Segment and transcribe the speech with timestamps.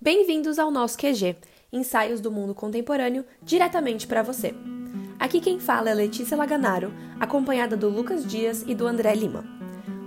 [0.00, 1.36] Bem-vindos ao nosso QG,
[1.72, 4.54] ensaios do mundo contemporâneo diretamente para você.
[5.18, 9.63] Aqui quem fala é Letícia Laganaro, acompanhada do Lucas Dias e do André Lima.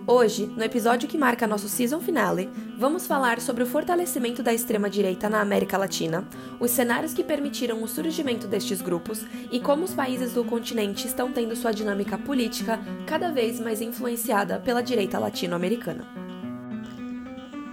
[0.09, 2.49] Hoje, no episódio que marca nosso season finale,
[2.79, 6.23] vamos falar sobre o fortalecimento da extrema-direita na América Latina,
[6.61, 11.29] os cenários que permitiram o surgimento destes grupos e como os países do continente estão
[11.29, 16.07] tendo sua dinâmica política cada vez mais influenciada pela direita latino-americana.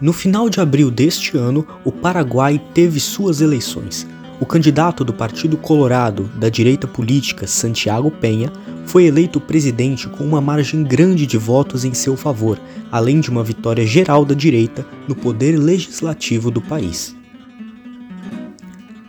[0.01, 4.09] No final de abril deste ano, o Paraguai teve suas eleições.
[4.41, 8.53] O candidato do Partido Colorado da direita política, Santiago Penha,
[8.87, 13.42] foi eleito presidente com uma margem grande de votos em seu favor, além de uma
[13.42, 17.16] vitória geral da direita no poder legislativo do país.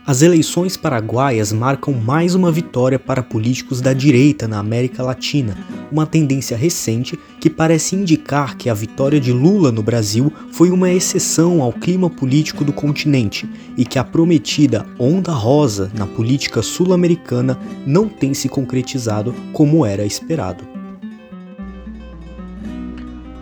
[0.06, 5.56] As eleições paraguaias marcam mais uma vitória para políticos da direita na América Latina,
[5.90, 10.90] uma tendência recente que parece indicar que a vitória de Lula no Brasil foi uma
[10.90, 17.58] exceção ao clima político do continente e que a prometida onda rosa na política sul-americana
[17.86, 20.64] não tem se concretizado como era esperado.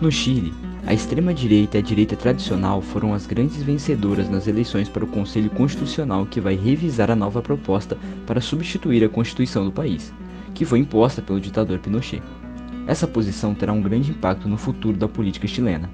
[0.01, 0.53] No Chile,
[0.87, 5.49] a extrema-direita e a direita tradicional foram as grandes vencedoras nas eleições para o Conselho
[5.49, 10.13] Constitucional que vai revisar a nova proposta para substituir a Constituição do país,
[10.55, 12.23] que foi imposta pelo ditador Pinochet.
[12.87, 15.89] Essa posição terá um grande impacto no futuro da política chilena.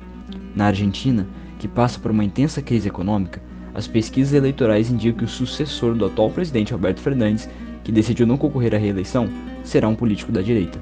[0.55, 3.41] Na Argentina, que passa por uma intensa crise econômica,
[3.73, 7.49] as pesquisas eleitorais indicam que o sucessor do atual presidente Alberto Fernandes,
[7.83, 9.27] que decidiu não concorrer à reeleição,
[9.63, 10.79] será um político da direita.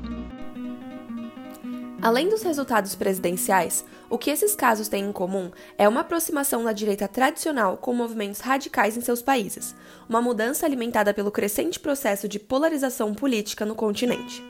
[2.01, 6.71] Além dos resultados presidenciais, o que esses casos têm em comum é uma aproximação da
[6.71, 9.75] direita tradicional com movimentos radicais em seus países,
[10.07, 14.41] uma mudança alimentada pelo crescente processo de polarização política no continente.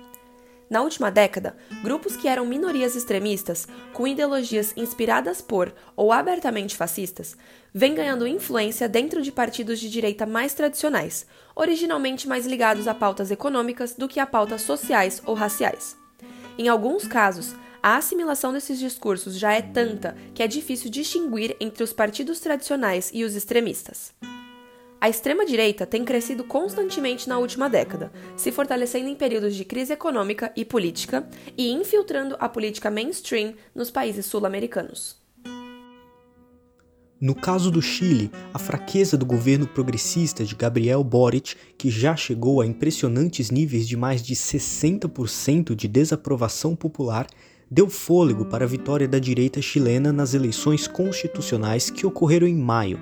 [0.69, 7.35] Na última década, grupos que eram minorias extremistas, com ideologias inspiradas por ou abertamente fascistas,
[7.73, 13.31] vêm ganhando influência dentro de partidos de direita mais tradicionais, originalmente mais ligados a pautas
[13.31, 15.97] econômicas do que a pautas sociais ou raciais.
[16.59, 21.81] Em alguns casos, a assimilação desses discursos já é tanta que é difícil distinguir entre
[21.81, 24.13] os partidos tradicionais e os extremistas.
[24.99, 30.51] A extrema-direita tem crescido constantemente na última década, se fortalecendo em períodos de crise econômica
[30.53, 31.25] e política
[31.57, 35.17] e infiltrando a política mainstream nos países sul-americanos.
[37.21, 42.61] No caso do Chile, a fraqueza do governo progressista de Gabriel Boric, que já chegou
[42.61, 47.27] a impressionantes níveis de mais de 60% de desaprovação popular,
[47.69, 52.97] deu fôlego para a vitória da direita chilena nas eleições constitucionais que ocorreram em maio.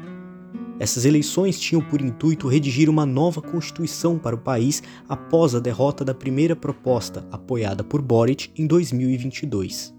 [0.79, 6.03] Essas eleições tinham por intuito redigir uma nova constituição para o país após a derrota
[6.03, 9.96] da primeira proposta, apoiada por Boric em 2022.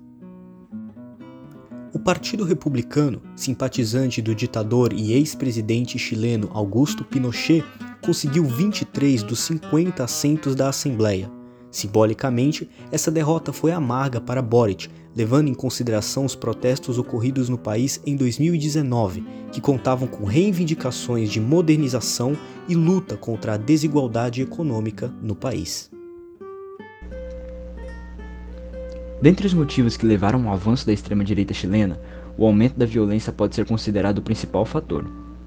[1.90, 7.64] O Partido Republicano, simpatizante do ditador e ex-presidente chileno Augusto Pinochet,
[8.02, 11.30] conseguiu 23 dos 50 assentos da Assembleia.
[11.70, 18.00] Simbolicamente, essa derrota foi amarga para Boric, levando em consideração os protestos ocorridos no país
[18.06, 22.36] em 2019, que contavam com reivindicações de modernização
[22.68, 25.90] e luta contra a desigualdade econômica no país.
[29.20, 31.98] Dentre os motivos que levaram ao avanço da extrema-direita chilena,
[32.36, 35.04] o aumento da violência pode ser considerado o principal fator.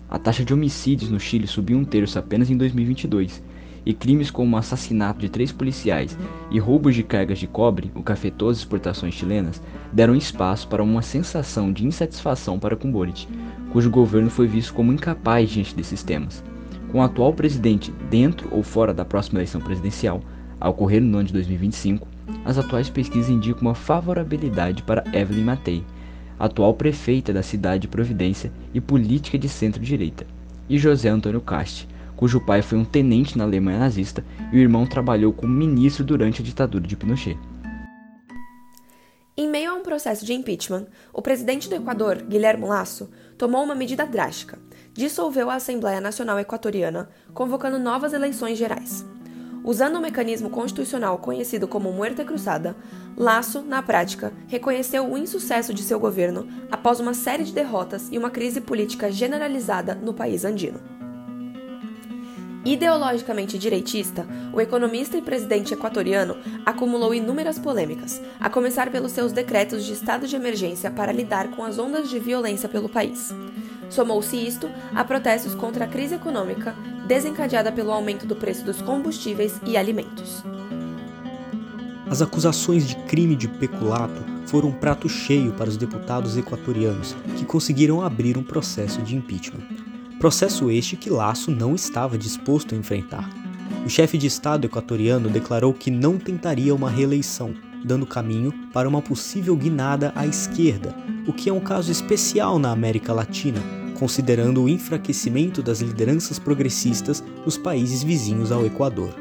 [0.10, 3.42] A taxa de homicídios no Chile subiu um terço apenas em 2022,
[3.86, 6.18] e crimes como o assassinato de três policiais
[6.52, 9.62] e roubos de cargas de cobre, o que afetou as exportações chilenas,
[9.92, 12.92] deram espaço para uma sensação de insatisfação para com
[13.72, 16.44] cujo governo foi visto como incapaz diante desses temas.
[16.92, 20.22] Com o atual presidente dentro ou fora da próxima eleição presidencial,
[20.60, 22.11] a ocorrer no ano de 2025,
[22.46, 25.84] as atuais pesquisas indicam uma favorabilidade para Evelyn Matei,
[26.40, 30.26] atual prefeita da cidade de Providência e política de centro-direita,
[30.68, 34.86] e José Antônio Cast, cujo pai foi um tenente na Alemanha nazista e o irmão
[34.86, 37.38] trabalhou como ministro durante a ditadura de Pinochet.
[39.36, 43.74] Em meio a um processo de impeachment, o presidente do Equador, Guilherme Lasso, tomou uma
[43.74, 44.60] medida drástica.
[44.94, 49.04] Dissolveu a Assembleia Nacional Equatoriana, convocando novas eleições gerais.
[49.64, 52.76] Usando um mecanismo constitucional conhecido como Muerte Cruzada,
[53.16, 58.18] Laço, na prática, reconheceu o insucesso de seu governo após uma série de derrotas e
[58.18, 60.80] uma crise política generalizada no país andino.
[62.66, 69.84] Ideologicamente direitista, o economista e presidente equatoriano acumulou inúmeras polêmicas, a começar pelos seus decretos
[69.84, 73.34] de estado de emergência para lidar com as ondas de violência pelo país.
[73.90, 76.76] Somou-se isto a protestos contra a crise econômica
[77.08, 80.44] desencadeada pelo aumento do preço dos combustíveis e alimentos.
[82.10, 87.46] As acusações de crime de peculato foram um prato cheio para os deputados equatorianos, que
[87.46, 89.64] conseguiram abrir um processo de impeachment.
[90.20, 93.30] Processo este que Laço não estava disposto a enfrentar.
[93.86, 99.02] O chefe de Estado equatoriano declarou que não tentaria uma reeleição, dando caminho para uma
[99.02, 100.94] possível guinada à esquerda,
[101.26, 103.60] o que é um caso especial na América Latina,
[104.02, 109.14] considerando o enfraquecimento das lideranças progressistas nos países vizinhos ao Equador.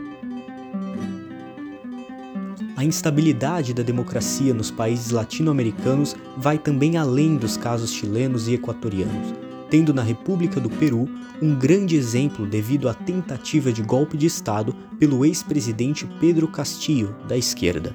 [2.78, 9.34] A instabilidade da democracia nos países latino-americanos vai também além dos casos chilenos e equatorianos,
[9.68, 11.06] tendo na República do Peru
[11.42, 17.36] um grande exemplo devido à tentativa de golpe de Estado pelo ex-presidente Pedro Castillo, da
[17.36, 17.94] esquerda.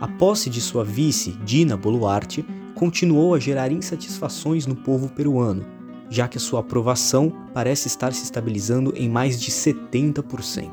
[0.00, 5.78] A posse de sua vice, Dina Boluarte, continuou a gerar insatisfações no povo peruano,
[6.10, 10.68] já que a sua aprovação parece estar se estabilizando em mais de 70%.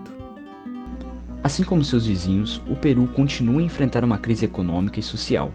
[1.43, 5.53] Assim como seus vizinhos, o Peru continua a enfrentar uma crise econômica e social,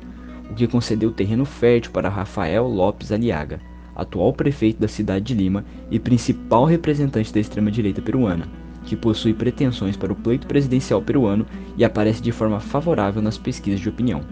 [0.49, 3.61] o que concedeu terreno fértil para Rafael Lopes Aliaga,
[3.95, 8.49] atual prefeito da cidade de Lima e principal representante da extrema-direita peruana,
[8.85, 11.47] que possui pretensões para o pleito presidencial peruano
[11.77, 14.23] e aparece de forma favorável nas pesquisas de opinião.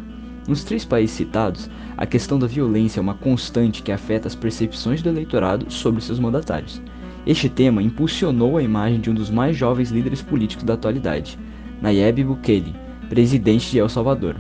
[0.50, 5.00] Nos três países citados, a questão da violência é uma constante que afeta as percepções
[5.00, 6.82] do eleitorado sobre seus mandatários.
[7.24, 11.38] Este tema impulsionou a imagem de um dos mais jovens líderes políticos da atualidade,
[11.80, 12.74] Nayib Bukele,
[13.08, 14.34] presidente de El Salvador.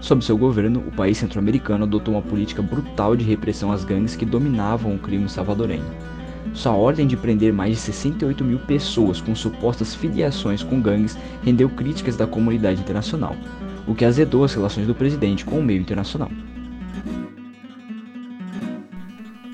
[0.00, 4.24] Sob seu governo, o país centro-americano adotou uma política brutal de repressão às gangues que
[4.24, 5.82] dominavam o crime salvadorenho.
[6.54, 11.68] Sua ordem de prender mais de 68 mil pessoas com supostas filiações com gangues rendeu
[11.68, 13.34] críticas da comunidade internacional,
[13.86, 16.30] o que azedou as relações do presidente com o meio internacional.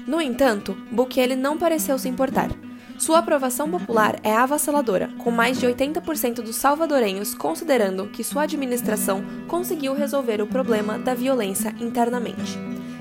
[0.06, 2.50] No entanto, Bukele não pareceu se importar.
[2.98, 9.24] Sua aprovação popular é avassaladora, com mais de 80% dos salvadorenhos considerando que sua administração
[9.48, 12.58] conseguiu resolver o problema da violência internamente.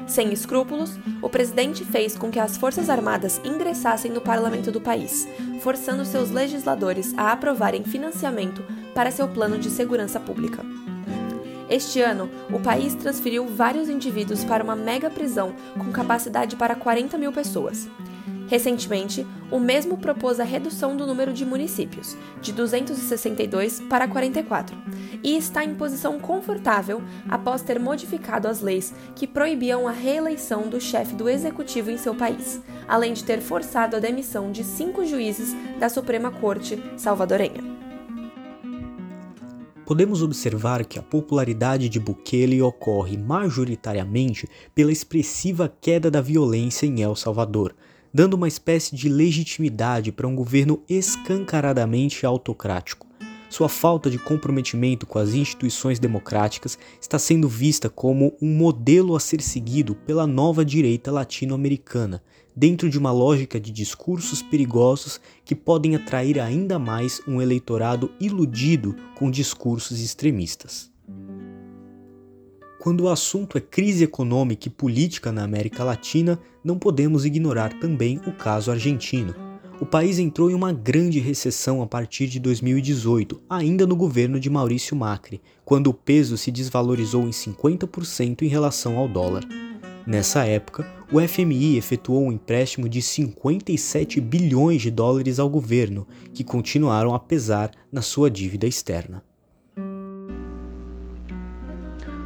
[0.08, 5.28] Sem escrúpulos, o presidente fez com que as Forças Armadas ingressassem no parlamento do país,
[5.62, 8.64] forçando seus legisladores a aprovarem financiamento
[8.96, 10.66] para seu plano de segurança pública.
[11.72, 17.18] Este ano, o país transferiu vários indivíduos para uma mega prisão com capacidade para 40
[17.18, 17.88] mil pessoas.
[18.50, 24.76] Recentemente, o mesmo propôs a redução do número de municípios, de 262 para 44,
[25.24, 30.82] e está em posição confortável após ter modificado as leis que proibiam a reeleição do
[30.82, 35.56] chefe do executivo em seu país, além de ter forçado a demissão de cinco juízes
[35.80, 37.81] da Suprema Corte salvadorenha.
[39.86, 47.02] Podemos observar que a popularidade de Bukele ocorre majoritariamente pela expressiva queda da violência em
[47.02, 47.76] El Salvador,
[48.14, 53.08] dando uma espécie de legitimidade para um governo escancaradamente autocrático.
[53.50, 59.20] Sua falta de comprometimento com as instituições democráticas está sendo vista como um modelo a
[59.20, 62.24] ser seguido pela nova direita latino-americana,
[62.56, 68.96] dentro de uma lógica de discursos perigosos que podem atrair ainda mais um eleitorado iludido
[69.16, 70.92] com discursos extremistas.
[72.80, 78.20] Quando o assunto é crise econômica e política na América Latina, não podemos ignorar também
[78.26, 79.36] o caso argentino.
[79.80, 84.50] O país entrou em uma grande recessão a partir de 2018, ainda no governo de
[84.50, 89.44] Maurício Macri, quando o peso se desvalorizou em 50% em relação ao dólar.
[90.06, 96.44] Nessa época, o FMI efetuou um empréstimo de 57 bilhões de dólares ao governo, que
[96.44, 99.24] continuaram a pesar na sua dívida externa.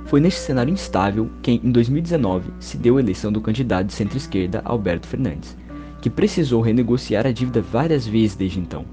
[0.06, 4.62] Foi neste cenário instável que, em 2019, se deu a eleição do candidato de centro-esquerda
[4.64, 5.58] Alberto Fernandes,
[6.02, 8.86] que precisou renegociar a dívida várias vezes desde então.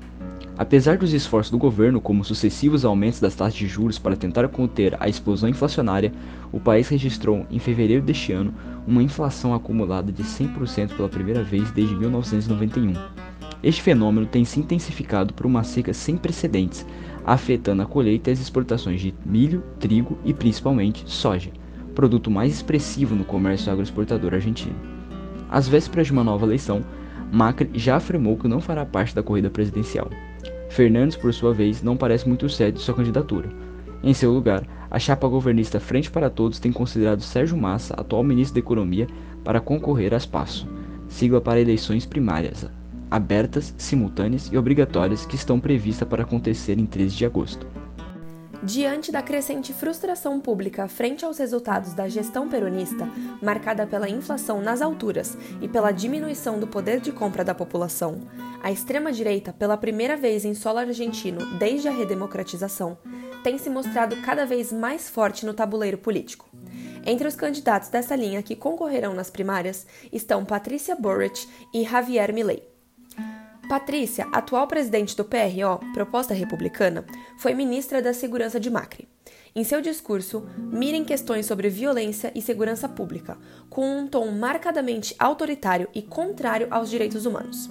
[0.59, 4.95] Apesar dos esforços do governo, como sucessivos aumentos das taxas de juros para tentar conter
[5.01, 6.13] a explosão inflacionária,
[6.53, 8.53] o país registrou, em fevereiro deste ano,
[8.87, 12.93] uma inflação acumulada de 100% pela primeira vez desde 1991.
[13.63, 16.85] Este fenômeno tem se intensificado por uma seca sem precedentes,
[17.25, 21.51] afetando a colheita e as exportações de milho, trigo e principalmente soja,
[21.95, 24.77] produto mais expressivo no comércio agroexportador argentino.
[25.49, 26.83] Às vésperas de uma nova eleição,
[27.33, 30.11] Macri já afirmou que não fará parte da corrida presidencial.
[30.73, 33.51] Fernandes, por sua vez, não parece muito certo de sua candidatura.
[34.03, 38.55] Em seu lugar, a chapa governista Frente para Todos tem considerado Sérgio Massa, atual ministro
[38.55, 39.07] da Economia,
[39.45, 40.67] para concorrer às PASSO,
[41.09, 42.67] sigla para eleições primárias,
[43.11, 47.67] abertas, simultâneas e obrigatórias que estão previstas para acontecer em 13 de agosto.
[48.65, 53.09] Diante da crescente frustração pública frente aos resultados da gestão peronista,
[53.43, 58.21] marcada pela inflação nas alturas e pela diminuição do poder de compra da população,
[58.63, 62.97] a extrema-direita, pela primeira vez em solo argentino desde a redemocratização,
[63.43, 66.49] tem se mostrado cada vez mais forte no tabuleiro político.
[67.05, 72.72] Entre os candidatos dessa linha que concorrerão nas primárias estão Patrícia Burrich e Javier Milei.
[73.73, 77.07] Patrícia, atual presidente do PRO, proposta republicana,
[77.39, 79.09] foi ministra da Segurança de Macri.
[79.57, 83.39] Em seu discurso, mira em questões sobre violência e segurança pública,
[83.71, 87.71] com um tom marcadamente autoritário e contrário aos direitos humanos.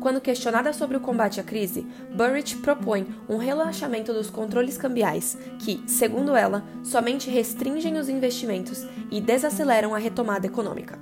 [0.00, 5.80] Quando questionada sobre o combate à crise, Burrich propõe um relaxamento dos controles cambiais, que,
[5.86, 10.98] segundo ela, somente restringem os investimentos e desaceleram a retomada econômica.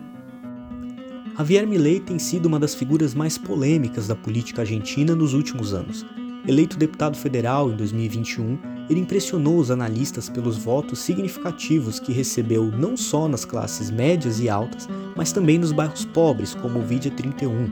[1.39, 6.07] Javier Milei tem sido uma das figuras mais polêmicas da política argentina nos últimos anos.
[6.49, 12.97] Eleito deputado federal em 2021, ele impressionou os analistas pelos votos significativos que recebeu não
[12.97, 17.71] só nas classes médias e altas, mas também nos bairros pobres, como o Vidia 31.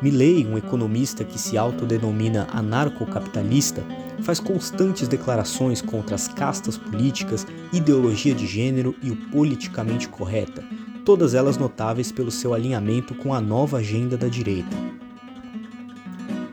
[0.00, 3.82] Milley, um economista que se autodenomina anarcocapitalista,
[4.22, 10.62] faz constantes declarações contra as castas políticas, ideologia de gênero e o politicamente correta,
[11.04, 14.74] todas elas notáveis pelo seu alinhamento com a nova agenda da direita.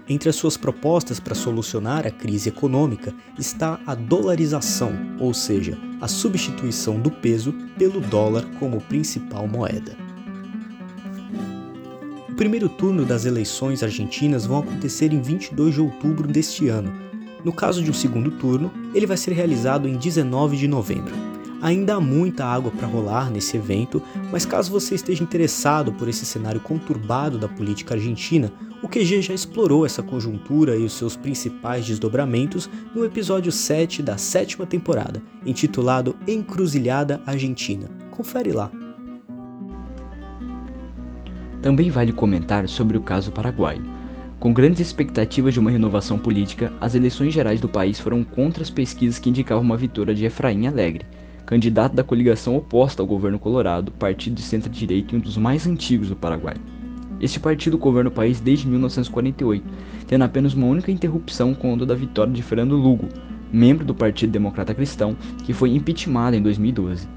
[0.10, 6.08] Entre as suas propostas para solucionar a crise econômica está a dolarização, ou seja, a
[6.08, 9.96] substituição do peso pelo dólar como principal moeda.
[12.28, 16.92] O primeiro turno das eleições argentinas vão acontecer em 22 de outubro deste ano.
[17.46, 21.31] No caso de um segundo turno, ele vai ser realizado em 19 de novembro.
[21.62, 24.02] Ainda há muita água para rolar nesse evento,
[24.32, 28.52] mas caso você esteja interessado por esse cenário conturbado da política argentina,
[28.82, 34.18] o QG já explorou essa conjuntura e os seus principais desdobramentos no episódio 7 da
[34.18, 37.88] sétima temporada, intitulado Encruzilhada Argentina.
[38.10, 38.72] Confere lá.
[41.62, 43.86] Também vale comentar sobre o caso paraguaio.
[44.40, 48.72] Com grandes expectativas de uma renovação política, as eleições gerais do país foram contra as
[48.72, 51.06] pesquisas que indicavam uma vitória de Efraim Alegre,
[51.46, 56.10] candidato da coligação oposta ao governo colorado, partido de centro-direita e um dos mais antigos
[56.10, 56.56] do Paraguai.
[57.20, 59.64] Este partido governa o país desde 1948,
[60.08, 63.08] tendo apenas uma única interrupção quando da vitória de Fernando Lugo,
[63.52, 67.08] membro do Partido Democrata Cristão, que foi impeachmentado em 2012.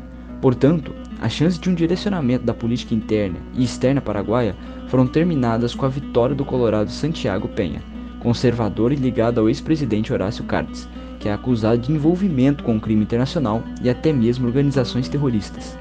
[0.43, 4.55] Portanto, as chances de um direcionamento da política interna e externa paraguaia
[4.89, 7.83] foram terminadas com a vitória do colorado Santiago Penha,
[8.21, 10.87] conservador e ligado ao ex-presidente Horácio Cartes,
[11.19, 15.77] que é acusado de envolvimento com o crime internacional e até mesmo organizações terroristas.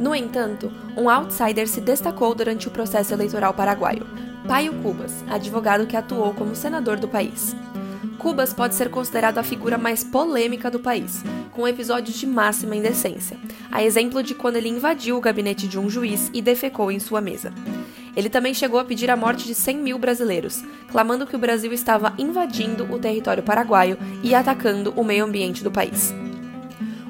[0.00, 4.06] No entanto, um outsider se destacou durante o processo eleitoral paraguaio,
[4.46, 7.56] Paio Cubas, advogado que atuou como senador do país.
[8.18, 13.38] Cubas pode ser considerado a figura mais polêmica do país, com episódios de máxima indecência,
[13.70, 17.20] a exemplo de quando ele invadiu o gabinete de um juiz e defecou em sua
[17.20, 17.52] mesa.
[18.16, 21.72] Ele também chegou a pedir a morte de 100 mil brasileiros, clamando que o Brasil
[21.72, 26.14] estava invadindo o território paraguaio e atacando o meio ambiente do país.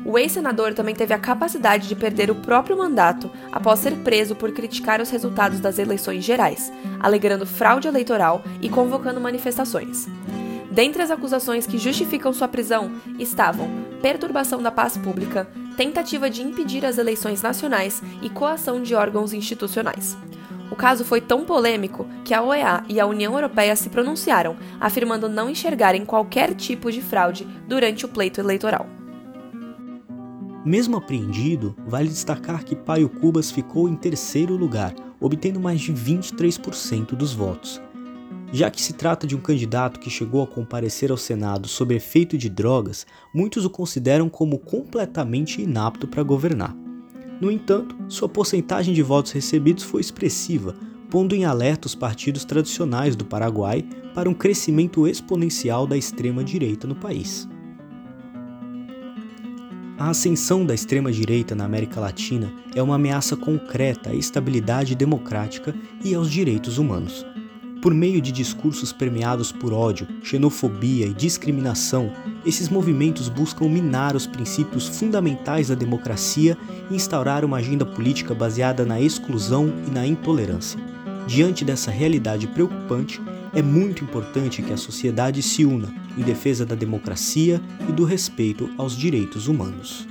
[0.04, 4.52] O ex-senador também teve a capacidade de perder o próprio mandato após ser preso por
[4.52, 6.70] criticar os resultados das eleições gerais,
[7.00, 10.06] alegando fraude eleitoral e convocando manifestações.
[10.70, 13.70] Dentre as acusações que justificam sua prisão estavam
[14.02, 20.16] perturbação da paz pública, tentativa de impedir as eleições nacionais e coação de órgãos institucionais.
[20.71, 25.28] O caso foi tão polêmico que a OEA e a União Europeia se pronunciaram, afirmando
[25.28, 28.87] não enxergarem qualquer tipo de fraude durante o pleito eleitoral.
[30.64, 37.14] Mesmo apreendido, vale destacar que Paio Cubas ficou em terceiro lugar, obtendo mais de 23%
[37.14, 37.83] dos votos.
[38.50, 42.38] Já que se trata de um candidato que chegou a comparecer ao Senado sob efeito
[42.38, 46.83] de drogas, muitos o consideram como completamente inapto para governar.
[47.40, 50.74] No entanto, sua porcentagem de votos recebidos foi expressiva,
[51.10, 56.94] pondo em alerta os partidos tradicionais do Paraguai para um crescimento exponencial da extrema-direita no
[56.94, 57.48] país.
[59.96, 65.74] A ascensão da extrema-direita na América Latina é uma ameaça concreta à estabilidade democrática
[66.04, 67.24] e aos direitos humanos.
[67.80, 72.10] Por meio de discursos permeados por ódio, xenofobia e discriminação,
[72.44, 76.56] esses movimentos buscam minar os princípios fundamentais da democracia
[76.90, 80.78] e instaurar uma agenda política baseada na exclusão e na intolerância.
[81.26, 83.20] Diante dessa realidade preocupante,
[83.54, 88.68] é muito importante que a sociedade se una em defesa da democracia e do respeito
[88.76, 90.06] aos direitos humanos.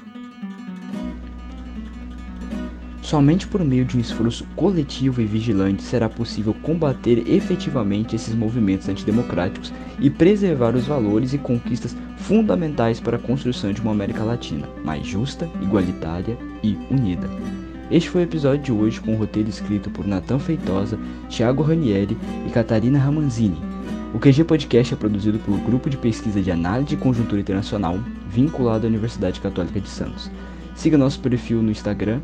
[3.14, 8.90] Somente por meio de um esforço coletivo e vigilante será possível combater efetivamente esses movimentos
[8.90, 14.68] antidemocráticos e preservar os valores e conquistas fundamentais para a construção de uma América Latina
[14.84, 17.30] mais justa, igualitária e unida.
[17.92, 20.98] Este foi o episódio de hoje com o roteiro escrito por Natan Feitosa,
[21.30, 22.18] Thiago Ranieri
[22.48, 23.62] e Catarina Ramanzini.
[24.12, 28.88] O QG Podcast é produzido pelo Grupo de Pesquisa de Análise de Conjuntura Internacional, vinculado
[28.88, 30.32] à Universidade Católica de Santos.
[30.74, 32.20] Siga nosso perfil no Instagram,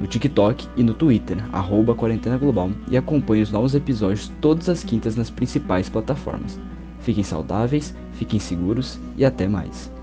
[0.00, 4.82] no TikTok e no Twitter, arroba Quarentena Global, e acompanhe os novos episódios todas as
[4.82, 6.58] quintas nas principais plataformas.
[7.00, 9.93] Fiquem saudáveis, fiquem seguros e até mais.